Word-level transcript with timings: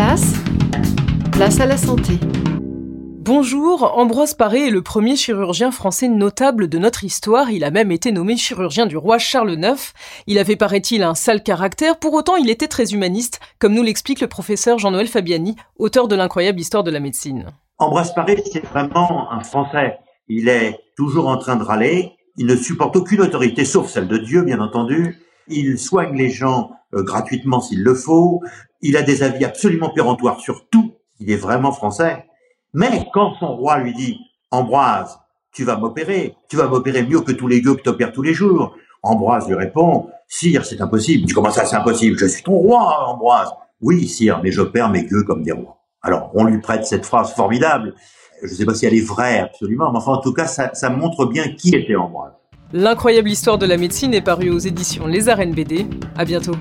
place, 0.00 0.32
place 1.30 1.60
à 1.60 1.66
la 1.66 1.76
santé. 1.76 2.14
Bonjour, 3.20 3.98
Ambroise 3.98 4.32
Paré 4.32 4.68
est 4.68 4.70
le 4.70 4.80
premier 4.80 5.14
chirurgien 5.14 5.70
français 5.72 6.08
notable 6.08 6.68
de 6.68 6.78
notre 6.78 7.04
histoire. 7.04 7.50
Il 7.50 7.64
a 7.64 7.70
même 7.70 7.92
été 7.92 8.10
nommé 8.10 8.38
chirurgien 8.38 8.86
du 8.86 8.96
roi 8.96 9.18
Charles 9.18 9.58
IX. 9.62 9.92
Il 10.26 10.38
avait, 10.38 10.56
paraît-il, 10.56 11.02
un 11.02 11.14
sale 11.14 11.42
caractère. 11.42 11.98
Pour 11.98 12.14
autant, 12.14 12.36
il 12.36 12.48
était 12.48 12.66
très 12.66 12.94
humaniste, 12.94 13.40
comme 13.58 13.74
nous 13.74 13.82
l'explique 13.82 14.22
le 14.22 14.26
professeur 14.26 14.78
Jean-Noël 14.78 15.06
Fabiani, 15.06 15.56
auteur 15.78 16.08
de 16.08 16.16
l'incroyable 16.16 16.60
histoire 16.60 16.82
de 16.82 16.90
la 16.90 17.00
médecine. 17.00 17.48
Ambroise 17.76 18.14
Paré, 18.14 18.42
c'est 18.50 18.64
vraiment 18.64 19.30
un 19.30 19.40
Français. 19.40 19.98
Il 20.28 20.48
est 20.48 20.78
toujours 20.96 21.28
en 21.28 21.36
train 21.36 21.56
de 21.56 21.62
râler. 21.62 22.12
Il 22.38 22.46
ne 22.46 22.56
supporte 22.56 22.96
aucune 22.96 23.20
autorité, 23.20 23.66
sauf 23.66 23.90
celle 23.90 24.08
de 24.08 24.16
Dieu, 24.16 24.44
bien 24.44 24.60
entendu. 24.60 25.18
Il 25.46 25.78
soigne 25.78 26.16
les 26.16 26.30
gens 26.30 26.70
gratuitement 26.92 27.60
s'il 27.60 27.82
le 27.82 27.94
faut. 27.94 28.40
Il 28.82 28.96
a 28.96 29.02
des 29.02 29.22
avis 29.22 29.44
absolument 29.44 29.90
péremptoires 29.90 30.40
sur 30.40 30.68
tout. 30.68 30.94
Il 31.18 31.30
est 31.30 31.36
vraiment 31.36 31.72
français. 31.72 32.26
Mais 32.72 33.06
quand 33.12 33.34
son 33.40 33.56
roi 33.56 33.78
lui 33.78 33.94
dit, 33.94 34.18
Ambroise, 34.50 35.18
tu 35.52 35.64
vas 35.64 35.76
m'opérer, 35.76 36.36
tu 36.48 36.56
vas 36.56 36.68
m'opérer 36.68 37.04
mieux 37.04 37.20
que 37.20 37.32
tous 37.32 37.48
les 37.48 37.60
gueux 37.60 37.74
que 37.74 37.82
t'opères 37.82 38.12
tous 38.12 38.22
les 38.22 38.34
jours. 38.34 38.74
Ambroise 39.02 39.48
lui 39.48 39.54
répond, 39.54 40.08
Sire, 40.28 40.64
c'est 40.64 40.80
impossible. 40.80 41.26
Tu 41.26 41.34
comment 41.34 41.50
ça, 41.50 41.66
c'est 41.66 41.76
impossible 41.76 42.16
Je 42.16 42.26
suis 42.26 42.42
ton 42.42 42.52
roi, 42.52 43.08
Ambroise. 43.08 43.50
Oui, 43.80 44.06
sire, 44.06 44.40
mais 44.42 44.52
j'opère 44.52 44.88
mes 44.88 45.04
gueux 45.04 45.24
comme 45.24 45.42
des 45.42 45.52
rois. 45.52 45.78
Alors, 46.02 46.30
on 46.34 46.44
lui 46.44 46.60
prête 46.60 46.86
cette 46.86 47.04
phrase 47.04 47.32
formidable. 47.32 47.94
Je 48.42 48.48
ne 48.48 48.54
sais 48.54 48.64
pas 48.64 48.74
si 48.74 48.86
elle 48.86 48.94
est 48.94 49.06
vraie 49.06 49.40
absolument, 49.40 49.90
mais 49.90 49.98
enfin, 49.98 50.12
en 50.12 50.20
tout 50.20 50.32
cas, 50.32 50.46
ça, 50.46 50.70
ça 50.72 50.88
montre 50.88 51.26
bien 51.26 51.48
qui 51.54 51.74
était 51.74 51.96
Ambroise. 51.96 52.32
L'incroyable 52.72 53.28
histoire 53.28 53.58
de 53.58 53.66
la 53.66 53.76
médecine 53.76 54.14
est 54.14 54.22
parue 54.22 54.50
aux 54.50 54.58
éditions 54.58 55.06
Les 55.06 55.28
Arènes 55.28 55.54
BD. 55.54 55.86
À 56.16 56.24
bientôt. 56.24 56.54